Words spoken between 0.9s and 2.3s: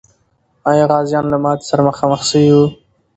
غازیان له ماتي سره مخامخ